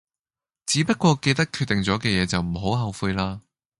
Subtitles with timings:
[0.65, 3.41] 只不過記得決定左嘅野就唔好後悔啦